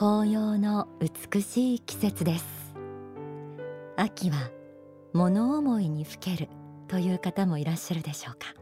[0.00, 2.44] 紅葉の美しい季節です。
[3.96, 4.52] 秋は
[5.12, 6.48] 物思いにふける
[6.86, 8.54] という方もいらっしゃるでしょうか。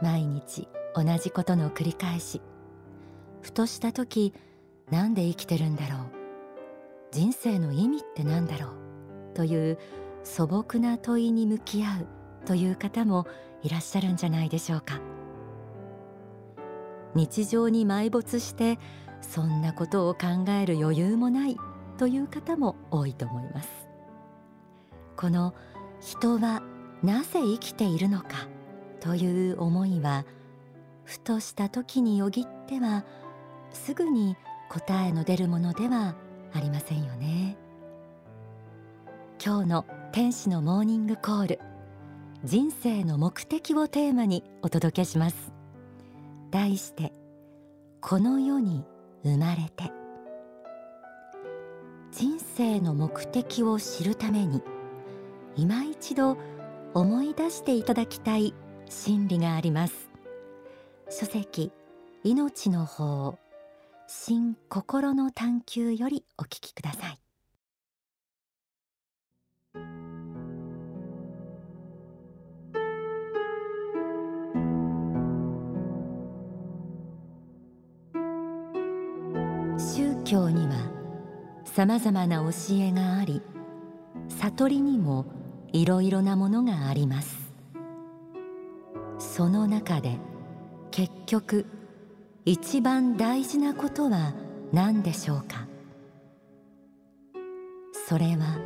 [0.00, 2.40] 毎日同じことの繰り返し
[3.42, 4.34] ふとした時
[4.92, 6.00] なんで生きてるんだろう。
[7.10, 8.70] 人生の意味って何だろう
[9.34, 9.78] という
[10.22, 12.06] 素朴な問いに向き合う
[12.46, 13.26] という方も
[13.64, 15.00] いらっしゃるんじゃないでしょうか。
[17.16, 18.78] 日常に埋没して
[19.20, 21.56] そんなことを考える余裕もない
[21.98, 23.68] という方も多いと思います。
[25.16, 25.54] この
[26.00, 26.62] 人は
[27.02, 28.48] なぜ生きているのか
[29.00, 30.24] という思いは
[31.04, 33.04] ふとした時によぎっては
[33.72, 34.36] すぐに
[34.68, 36.16] 答えの出るものでは
[36.52, 37.56] ありませんよね。
[39.44, 41.60] 今日の天使のモーニングコール
[42.42, 45.52] 人生の目的をテーマにお届けします。
[46.50, 47.12] 題して
[48.00, 48.84] この世に
[49.26, 49.92] 生まれて。
[52.12, 54.62] 人生の目的を知るために
[55.54, 56.38] 今一度
[56.94, 58.54] 思い出していただきたい
[58.88, 60.08] 心理があります。
[61.10, 61.72] 書籍
[62.24, 63.38] 命の法
[64.08, 67.25] 新心の探求よりお聞きください。
[81.76, 83.42] さまざまな教えがあり
[84.40, 85.26] 悟りにも
[85.74, 87.52] いろいろなものがあります。
[89.18, 90.16] その中で
[90.90, 91.66] 結局
[92.46, 94.32] 一番大事なことは
[94.72, 95.66] 何でしょうか？
[98.08, 98.58] それは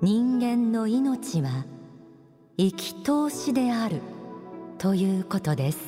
[0.00, 1.64] 人間の命は
[2.56, 4.00] 生き通しである
[4.78, 5.78] ということです。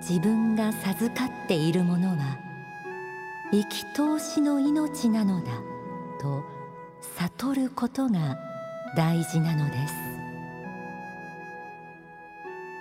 [0.00, 2.44] 自分が授かっているものは
[3.52, 5.52] 生き通しの命なのだ
[6.20, 6.44] と
[7.18, 8.38] 悟ることが
[8.96, 10.06] 大事なのです。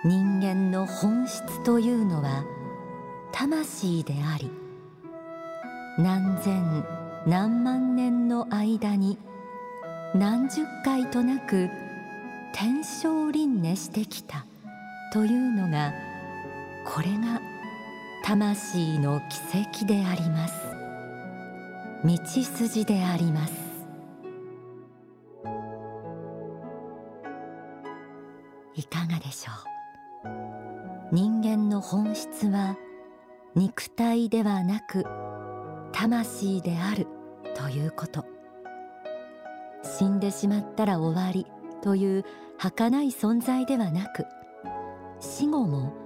[0.06, 2.46] 人間の本質というのは
[3.32, 4.52] 魂であり
[5.98, 6.86] 何千
[7.26, 9.18] 何万年の間に
[10.14, 11.70] 何十回となく
[12.54, 14.46] 天正輪廻してきた
[15.12, 15.92] というのが
[16.86, 17.42] これが
[18.28, 19.22] 魂の
[19.54, 20.56] 奇跡であります。
[22.04, 23.54] 道筋であります。
[28.74, 29.52] いかがでしょ
[30.28, 31.14] う。
[31.14, 32.80] 人間の本質は
[33.54, 35.06] 肉体ではなく
[35.92, 37.06] 魂である
[37.54, 38.26] ということ。
[39.84, 41.46] 死んでしまったら終わり
[41.84, 42.26] という
[42.58, 44.26] 儚い存在ではなく
[45.20, 46.05] 死後も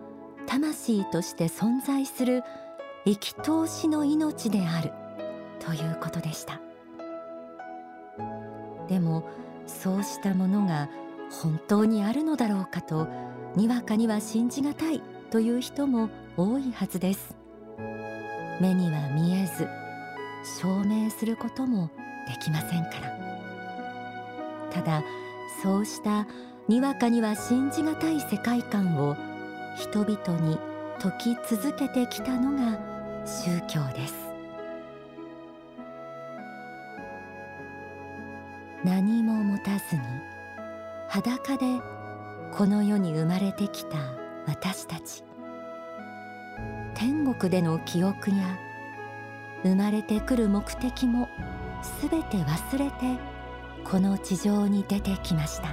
[0.49, 2.43] 魂として存在する
[3.05, 4.91] 生き通しの命である
[5.59, 6.59] ということでした。
[8.87, 9.23] でも
[9.67, 10.89] そうしたものが
[11.29, 13.07] 本当にあるのだろうかと
[13.55, 17.35] にわかには信じがたいという人も多いはずです。
[18.59, 19.67] 目には見えず
[20.59, 21.91] 証明することも
[22.27, 24.71] できませんから。
[24.71, 25.03] ただ
[25.61, 26.25] そうした
[26.67, 29.15] にわかには信じがたい世界観を
[29.77, 30.57] 人々に
[30.99, 32.77] 説き続けてきたのが
[33.25, 34.13] 宗教です。
[38.83, 40.01] 何も持たずに
[41.09, 41.65] 裸で
[42.53, 43.97] この世に生まれてきた
[44.47, 45.23] 私たち。
[46.95, 48.57] 天国での記憶や
[49.63, 51.29] 生まれてくる目的も
[51.81, 53.17] すべて忘れて
[53.85, 55.69] この地上に出てきました。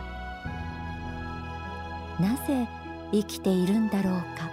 [2.20, 2.68] なぜ
[3.12, 4.50] 生きているんだろうか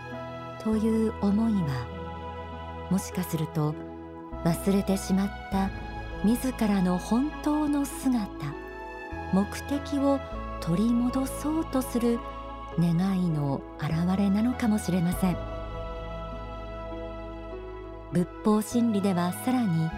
[0.63, 3.73] という思いはもしかすると
[4.43, 5.69] 忘れてしまった
[6.23, 8.19] 自らの本当の姿
[9.33, 10.19] 目的を
[10.61, 12.19] 取り戻そうとする
[12.79, 12.91] 願
[13.21, 15.53] いの表れなのかもしれません。
[18.13, 19.89] 仏法真理ではさらに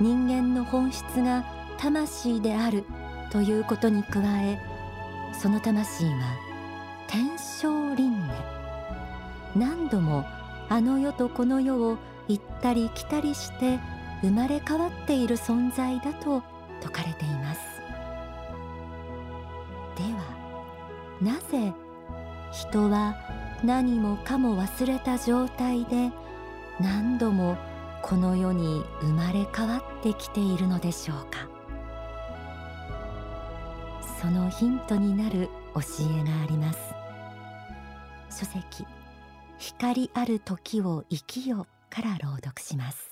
[0.00, 1.44] 人間の本質が
[1.78, 2.84] 魂である
[3.32, 4.58] ということに加え
[5.32, 6.49] その魂は
[7.10, 8.34] 天正輪廻。
[9.56, 10.24] 何度も
[10.68, 11.98] あの世とこの世を
[12.28, 13.80] 行ったり来たりして
[14.22, 16.40] 生まれ変わっている存在だと
[16.80, 17.60] 説かれています。
[19.96, 20.20] では
[21.20, 21.74] なぜ
[22.52, 23.16] 人は
[23.64, 26.12] 何もかも忘れた状態で
[26.78, 27.58] 何度も
[28.02, 31.48] この世に生まれ変わってきているのでしょうか。
[34.22, 36.99] そのヒントになる教えがあります。
[38.30, 38.86] 書籍
[39.58, 43.10] 光ある時を生きよから朗読します。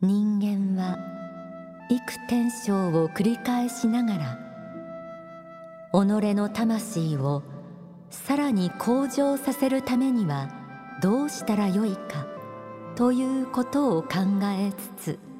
[0.00, 0.98] 人間は
[1.88, 4.38] 幾天生を繰り返しながら
[5.92, 7.42] 己の魂を
[8.10, 10.50] さらに向上させるためには
[11.00, 12.26] どうしたらよいか
[12.96, 14.08] ということを考
[14.58, 15.33] えつつ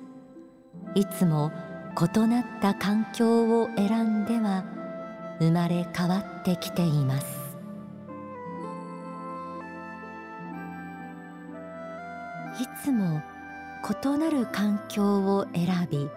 [0.94, 1.50] いつも
[1.96, 4.64] 異なった環境を選んでは
[5.38, 7.44] 生まれ変わってきています。
[12.60, 13.20] いつも
[14.04, 16.08] 異なる環境を選び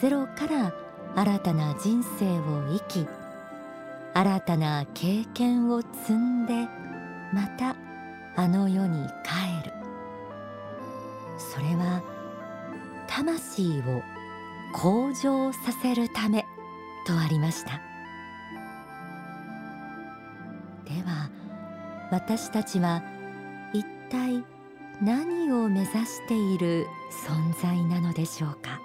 [0.00, 0.72] ゼロから
[1.14, 3.06] 新たな人生を生き
[4.14, 6.66] 新たな経験を積んで
[7.32, 7.76] また
[8.36, 9.72] あの世に帰る。
[11.38, 12.02] それは
[13.18, 14.02] 魂を
[14.72, 16.46] 向上させるため
[17.04, 17.80] とありました。
[20.84, 21.28] では
[22.12, 23.02] 私たちは
[23.72, 24.44] 一体
[25.02, 26.86] 何を目指している
[27.26, 28.80] 存在なのでしょうか。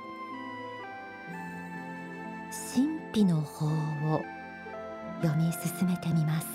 [2.73, 4.23] 神秘の法を
[5.21, 6.47] 読み進めてみます。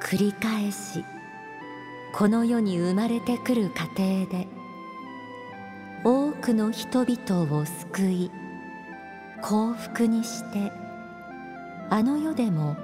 [0.00, 1.04] 繰り返し
[2.16, 4.46] この世に生まれてくる過程で
[6.04, 8.30] 多くの人々を救い
[9.42, 10.70] 幸福にして
[11.90, 12.76] あの世でも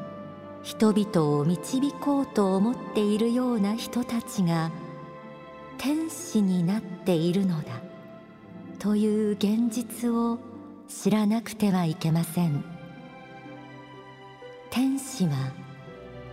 [0.64, 4.72] 人々を導こうと思っているような人たちが
[5.78, 7.80] 天使になっているのだ
[8.80, 10.40] という現実を
[10.88, 12.64] 知らなくてはいけません。
[14.70, 15.52] 天使は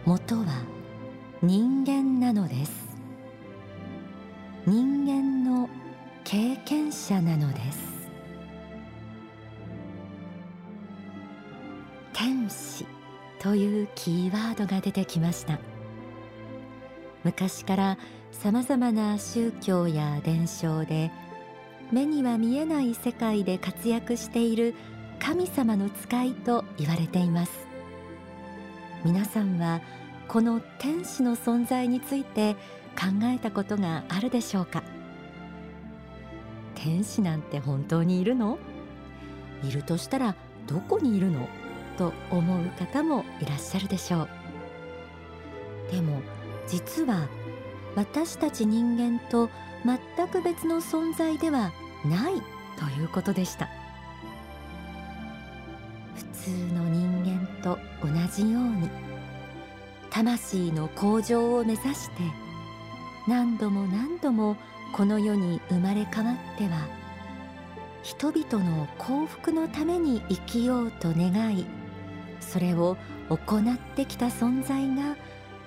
[0.03, 0.45] 元は
[1.43, 2.86] 人間なのです。
[4.67, 5.69] 人間の
[6.25, 8.09] 経験者なのです。
[12.11, 12.85] 天使
[13.39, 15.57] というキーワードが出てきました。
[17.23, 17.97] 昔から
[18.33, 21.11] さまざまな宗教や伝承で
[21.93, 24.75] 目には見えない世界で活躍している
[25.17, 27.53] 神様の使いと言われています。
[29.05, 29.79] 皆さんは
[30.27, 32.57] この天使の存在について
[32.99, 34.83] 考えたことがあるでしょうか？
[36.75, 38.57] 天使なんて本当にいるの？
[39.63, 40.35] いるとしたら
[40.65, 41.47] どこにいるの？
[41.97, 44.29] と思う方もいらっしゃるでしょう。
[45.91, 46.21] でも
[46.67, 47.27] 実は
[47.95, 49.49] 私たち人間と
[49.85, 51.71] 全く別の存在では
[52.05, 52.33] ない
[52.77, 53.69] ということでした。
[56.15, 58.89] 普通の人間と同じように
[60.09, 62.23] 魂の向上を目指して
[63.27, 64.55] 何度も何度も
[64.93, 66.87] この世に生まれ変わっては
[68.03, 71.65] 人々の幸福のために生きようと願い
[72.39, 72.95] それを
[73.29, 75.17] 行ってきた存在が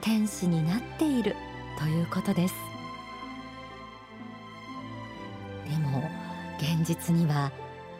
[0.01, 1.37] 天使になっている
[1.79, 2.55] ということです。
[5.69, 6.03] でも
[6.59, 7.53] 現実には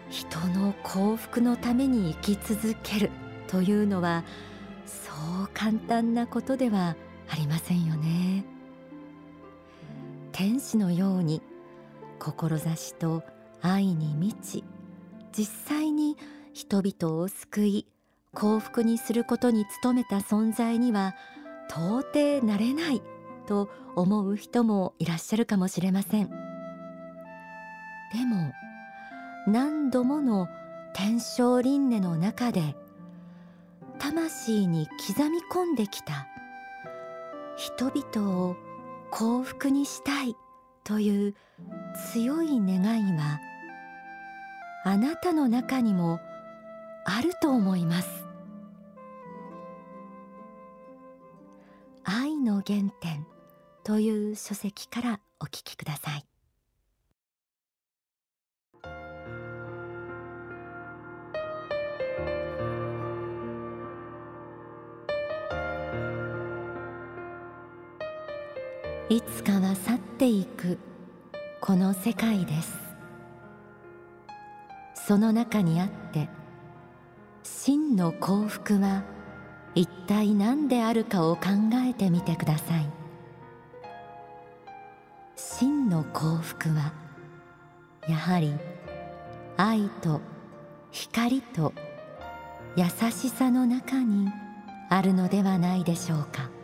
[0.09, 3.11] 人の幸福のために生き続ける
[3.47, 4.25] というのは
[4.87, 5.13] そ
[5.45, 6.97] う簡単なことでは
[7.29, 8.50] ありませんよね。
[10.41, 11.43] 天使のように
[12.19, 13.23] 志と
[13.61, 14.65] 愛に満ち
[15.37, 15.45] 実
[15.77, 16.17] 際に
[16.55, 17.87] 人々を救い
[18.33, 21.15] 幸福にすることに努めた存在には
[21.69, 23.03] 到底なれない
[23.47, 26.31] と思う人もいらっしゃるかもしれません。
[26.31, 26.35] で
[28.25, 28.51] も
[29.47, 30.49] 何度もの
[30.95, 32.75] 天正輪廻の中で
[33.99, 36.27] 魂に刻み込んできた
[37.59, 38.70] 人々を
[39.11, 40.37] 幸福にしたい
[40.85, 41.35] という
[42.13, 43.41] 強い願いは
[44.85, 46.21] あなたの中にも
[47.05, 48.27] あると思います。
[52.05, 53.27] 愛の原点
[53.85, 56.25] という書籍からお聞きください。
[69.11, 70.79] いつかは去っていく
[71.61, 72.79] この世界です。
[74.95, 76.29] その中にあって
[77.43, 79.03] 真の幸福は
[79.75, 81.43] 一体何であるかを考
[81.89, 82.89] えてみてください。
[85.35, 86.93] 真の幸福は
[88.09, 88.55] やはり
[89.57, 90.21] 愛と
[90.93, 91.73] 光と
[92.77, 94.29] 優しさの中に
[94.89, 96.60] あるのではないでしょうか。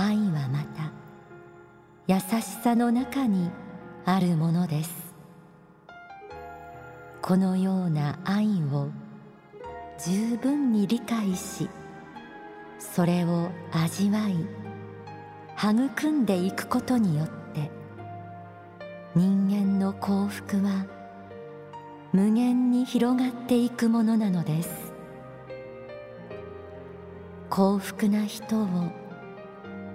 [0.00, 0.92] 愛はまた
[2.06, 3.50] 優しさの中に
[4.06, 5.14] あるものです。
[7.20, 8.88] このような愛を
[10.02, 11.68] 十分に理解し
[12.78, 14.36] それを味わい
[15.62, 17.70] 育んでいくことによって
[19.14, 20.86] 人間の幸福は
[22.14, 24.70] 無限に広がっていくものなのです。
[27.50, 28.99] 幸福な人を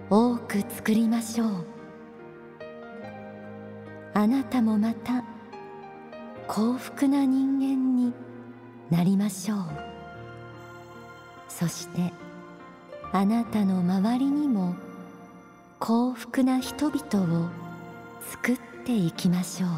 [0.09, 1.65] 多く作りましょう。
[4.13, 5.23] あなたもまた
[6.47, 8.13] 幸福な人間に
[8.89, 9.59] なりましょう。
[11.49, 12.13] そして
[13.11, 14.75] あなたの周りにも
[15.79, 17.49] 幸福な人々を
[18.21, 19.69] 作っていきましょう。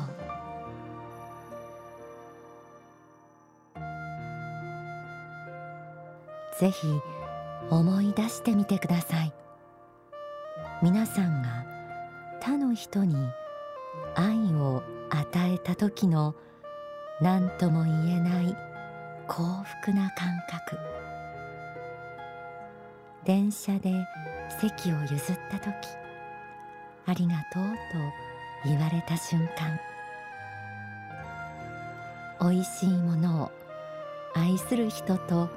[6.60, 6.88] ぜひ
[7.70, 9.34] 思い出してみてください。
[10.84, 11.66] 皆さんが
[12.40, 13.16] 他の人に
[14.16, 16.36] 愛を与えた時の
[17.20, 18.56] 何とも言えない
[19.28, 19.44] 幸
[19.82, 20.78] 福な感覚。
[23.26, 23.92] 電車で
[24.62, 25.74] 席を譲った時。
[27.08, 29.80] ありがとうと言われた瞬間。
[32.40, 33.52] 美味しいものを
[34.36, 35.50] 愛する人と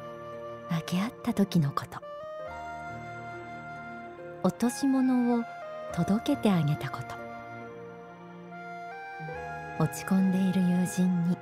[0.71, 2.10] 分け合った時のこと。
[4.43, 5.45] 落とし物を
[5.93, 7.15] 届けてあげたこと。
[9.79, 11.37] 落ち込んでいる友人に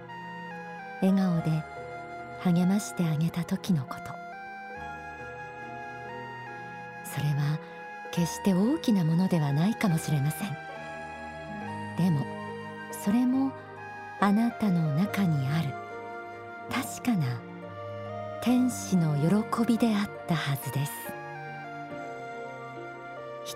[1.00, 1.62] 笑顔で
[2.40, 4.00] 励ましてあげた時のこと。
[7.05, 7.59] それは
[8.11, 10.49] 決して大きなものではないかもしれません。
[11.97, 12.25] でも
[12.93, 13.52] それも
[14.21, 15.69] あなたの中にある
[16.71, 17.26] 確かな
[18.40, 21.18] 天使の喜びであったはずです。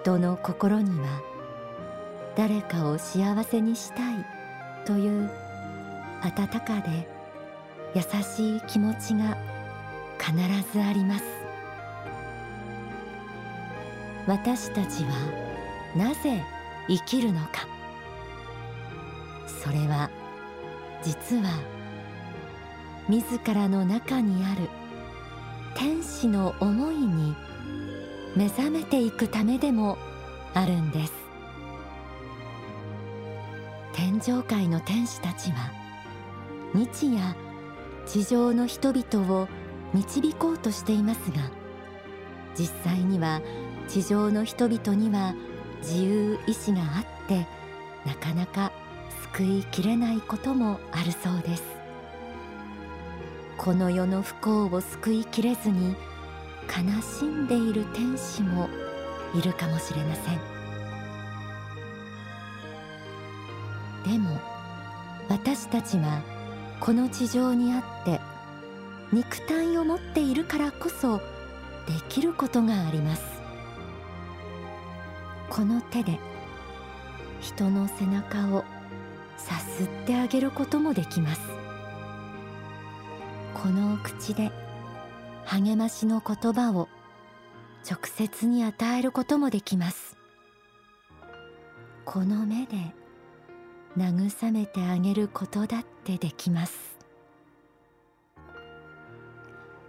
[0.03, 1.23] 人の心には
[2.37, 4.27] 誰かを幸せにしたい
[4.85, 5.31] という
[6.23, 7.09] 温かで
[7.95, 9.39] 優しい気持ちが
[10.19, 10.35] 必
[10.73, 11.25] ずあります。
[14.27, 15.11] 私たちは
[15.97, 16.43] なぜ
[16.89, 17.69] 生きるのか。
[19.47, 20.11] それは
[21.05, 21.61] 実は
[23.09, 24.69] 自らの中にある
[25.77, 27.37] 天使の思いに
[28.35, 29.99] 目覚めていくためでも
[30.55, 31.13] あるんです。
[33.95, 35.71] 天上界の天使たちは
[36.75, 37.37] 日夜
[38.07, 39.49] 地上の人々を
[39.93, 41.51] 導こうとしていますが
[42.59, 43.43] 実際には
[43.89, 45.35] 地上の人々には
[45.83, 46.85] 自由意志があ
[47.25, 47.47] って
[48.07, 48.73] なかなか
[49.35, 51.63] 救いきれないこともあるそうです。
[53.59, 55.95] この世の不幸を救いきれずに
[56.69, 58.69] 悲しんでいる天使も
[59.35, 60.41] いるかもしれません。
[64.05, 64.41] でも
[65.29, 66.21] 私たちは
[66.81, 68.21] この地上にあって
[69.13, 71.23] 肉体を持っているからこそで
[72.09, 73.23] きることがあります。
[75.49, 76.19] この手で
[77.41, 78.65] 人の背中を
[79.37, 81.41] さすってあげることもできます。
[83.55, 84.51] この口で
[85.53, 86.89] 励ましの言葉を
[87.87, 90.17] 直接に与えることもできます。
[92.07, 92.95] この目で
[93.99, 96.97] 慰めてあげることだってできます。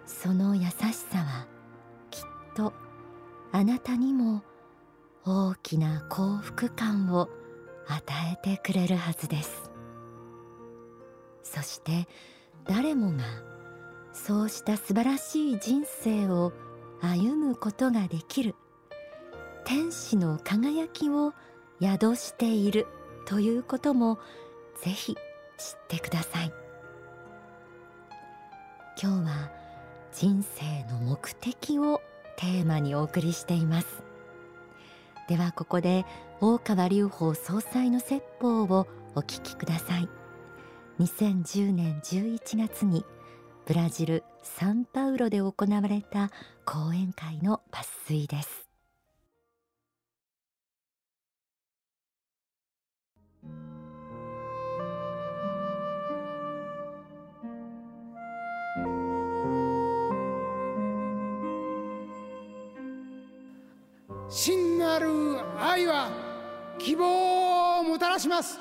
[0.06, 1.48] その優しさは
[2.12, 2.24] きっ
[2.58, 2.74] と
[3.54, 4.44] あなたにも
[5.24, 7.30] 大きな幸福感を
[7.88, 8.04] 与
[8.34, 9.72] えてくれるはずです。
[11.42, 12.10] そして
[12.66, 13.53] 誰もが
[14.14, 16.54] そうした素晴らしい人生を
[17.02, 18.56] 歩むことができる。
[19.66, 21.34] 天使の輝きを
[21.82, 22.88] 宿している
[23.26, 24.20] ということも
[24.82, 25.20] ぜひ知っ
[25.88, 26.54] てください。
[29.02, 29.52] 今日は
[30.12, 32.02] 人生の目的を
[32.38, 34.04] テーマにお送りしています。
[35.28, 36.06] ではここで
[36.42, 40.10] 大川隆法総裁の説法をお聞きください。
[41.00, 43.04] 2010年11月に
[43.66, 46.32] ブラジル・サンパウロで行われた
[46.66, 48.68] 講演会の抜粋です。
[64.30, 65.08] 真なる
[65.58, 66.10] 愛は
[66.80, 68.60] 希望をもたらします。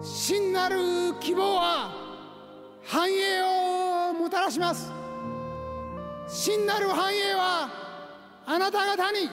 [0.00, 0.76] 真なる
[1.20, 2.03] 希望は
[2.86, 3.40] 繁栄
[4.10, 4.92] をもたらします。
[6.28, 7.68] 真なる繁栄は
[8.46, 9.30] あなた方に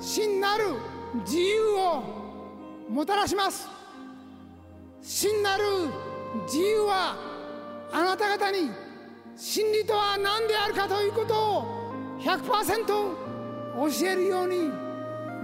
[0.00, 0.64] 真なる
[1.24, 2.02] 自由を
[2.88, 3.68] もたらします。
[5.02, 5.64] 真なる
[6.46, 7.16] 自由は
[7.92, 8.70] あなた方に
[9.36, 11.64] 真理とは何であるかということを
[12.20, 14.70] 100%教えるように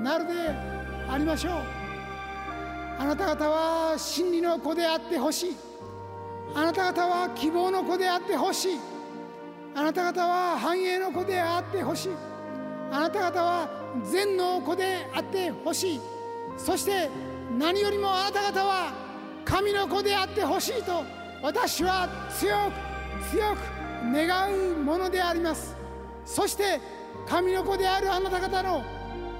[0.02, 0.32] なるで
[1.08, 1.52] ありましょう。
[2.98, 5.56] あなた方は真理の子であってほしい。
[6.54, 8.80] あなた方は希望の子であってほしい。
[9.74, 12.12] あなた方は繁栄の子であってほしい。
[12.90, 13.68] あなた方は
[14.04, 16.00] 善の子であってほしい。
[16.58, 17.08] そして
[17.58, 18.92] 何よりもあなた方は
[19.44, 21.04] 神の子であってほしいと
[21.42, 23.58] 私は強く強く
[24.12, 25.74] 願うものであります。
[26.24, 26.80] そして
[27.26, 28.82] 神の子であるあなた方の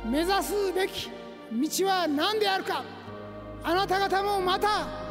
[0.05, 1.11] 目指すべき
[1.53, 2.83] 道は何であるか。
[3.65, 5.02] あなた方もまた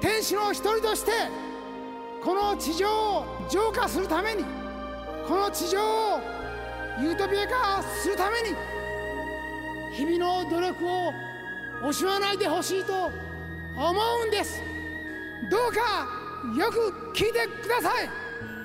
[0.00, 1.12] 天使の一人として
[2.22, 4.44] この地上を浄化するために
[5.26, 6.20] この地上を
[7.00, 8.56] ユートピア化するために
[9.94, 11.12] 日々の努力を
[11.82, 13.10] 惜しまないでほしいと
[13.76, 14.62] 思うんです。
[15.50, 16.06] どうか
[16.56, 18.08] よく聞いてください。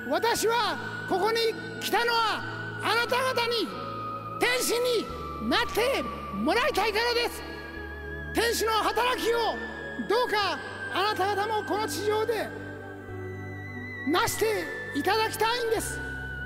[0.08, 1.38] 私はここに
[1.82, 2.42] 来たのは
[2.82, 3.68] あなた方に
[4.40, 7.42] 天使になってもらいたいからです。
[8.34, 9.38] 天使の働きを
[10.08, 10.60] どうか
[10.94, 12.50] あなた方もこの地上で
[14.08, 14.46] 成して
[14.96, 16.00] いただきたいんです。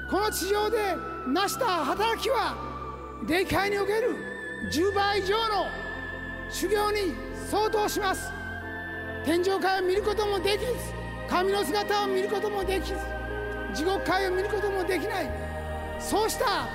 [0.09, 0.77] この地上で
[1.27, 2.55] 成した働きは
[3.27, 4.15] 霊界における
[4.71, 5.67] 10倍以上の
[6.49, 7.15] 修行に
[7.49, 8.31] 相当します。
[9.25, 10.73] 天上界を見ることもできず
[11.29, 12.95] 神の姿を見ることもできず
[13.73, 15.29] 地獄界を見ることもできない。
[15.99, 16.67] そうした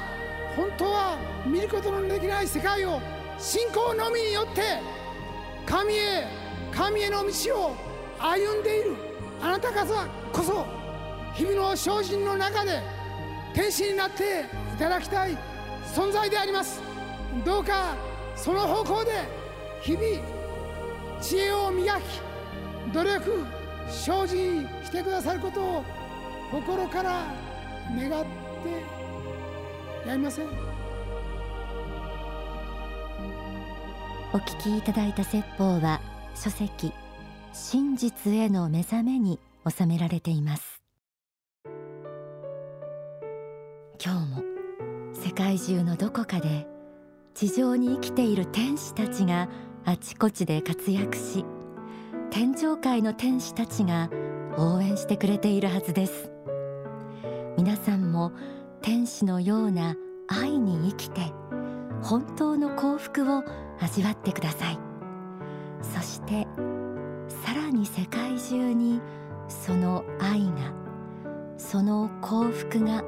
[0.56, 3.00] 本当は見ることのできない世界を
[3.38, 4.62] 信仰のみによって
[5.66, 6.26] 神へ
[6.78, 7.76] 神への道を
[8.20, 8.94] 歩んでいる。
[9.42, 10.64] あなた方こそ
[11.34, 12.80] 日々の精進の中で
[13.52, 14.44] 天使になって
[14.74, 15.36] いただきたい
[15.92, 16.80] 存在であります。
[17.44, 17.96] どうか
[18.36, 19.10] その方向で
[19.82, 20.04] 日々
[21.20, 22.02] 知恵を磨き
[22.92, 23.44] 努力
[23.88, 25.84] 精進してくださることを
[26.52, 27.24] 心から
[27.90, 28.24] 願っ
[30.04, 30.46] てやりません。
[34.32, 36.00] お聞きいただいた説法は
[36.38, 36.92] 書籍
[37.52, 40.80] 真実への目覚めに収められています。
[44.02, 44.42] 今日も
[45.12, 46.68] 世界中のどこかで
[47.34, 49.48] 地上に生きている天使たちが
[49.84, 51.44] あちこちで活躍し
[52.30, 54.08] 天上界の天使たちが
[54.56, 56.30] 応援してくれているはずです。
[57.56, 58.30] 皆さんも
[58.80, 59.96] 天使のような
[60.28, 61.32] 愛に生きて
[62.00, 63.42] 本当の幸福を
[63.80, 64.87] 味わってください。
[66.28, 66.46] て
[67.46, 69.00] さらに世界中に
[69.48, 70.74] その愛が
[71.56, 73.02] その幸福が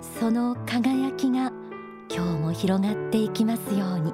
[0.00, 1.52] その輝きが
[2.08, 4.12] 今日も広がっていきますように。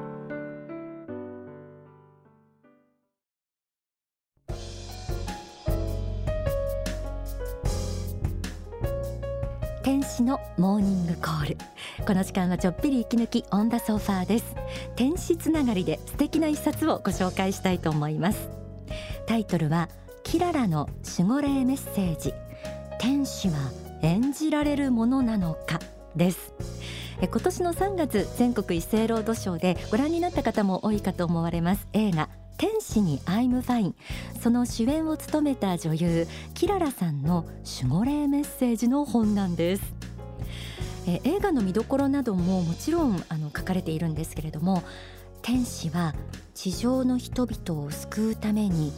[9.83, 11.72] 天使のモーニングコール。
[12.07, 14.57] この時間はちょっぴり息抜きオンダソファーです。
[14.97, 18.49] 天使つながりで素敵な一冊をご紹介したいと思います。
[19.27, 19.89] タイトルは
[20.25, 22.35] キララの守護霊メッセージ。
[22.99, 23.55] 天使は
[24.03, 25.79] 演じられるものなのか
[26.17, 26.55] です。
[27.21, 31.87] 今年の3月全国一斉ロードショーでご覧になった方も多いかと思われます。
[31.93, 32.29] 映画
[32.59, 33.95] 天使にアイムファイン。
[34.41, 37.45] その主演を務めた女優キララさんの
[37.83, 39.83] 守護霊メッセージの本なんです。
[41.07, 44.83] え映画の見どころなどももちろんあの書かれているんですけれども
[45.43, 46.15] 天使は
[46.55, 48.93] 地上の人々を救うために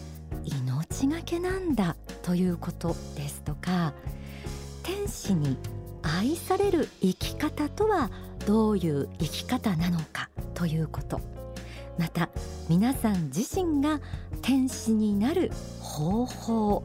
[0.45, 3.95] 命がけなんだということですとか
[4.83, 5.57] 天使に
[6.03, 8.11] 愛される生き方とは
[8.47, 11.21] どういう生き方なのかということ。
[11.99, 12.29] また
[12.69, 14.01] 皆さん自身が
[14.43, 16.85] 天使になる方法。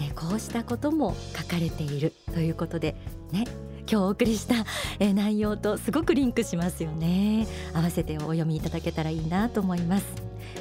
[0.00, 2.94] えこうしたことも書かれているということで
[3.32, 3.46] ね
[3.88, 4.54] 今日お送りした
[4.98, 7.46] え内容とすごくリンクしますよね。
[7.72, 10.06] 合わせてお読みいただけたらいいなと思います。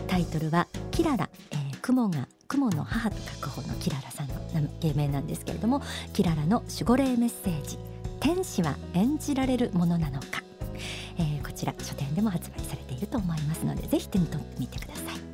[0.08, 4.36] タイトルはキララ、えー、雲が雲の母と書く方のキララさんの
[4.80, 5.82] 芸名なんですけれども
[6.14, 7.78] キララの守護霊メッセージ。
[8.20, 10.42] 天使は演じられるものなのか、
[11.18, 15.25] えー、こちら書店でも発売されていると思いますのでぜひ手に取ってみてください。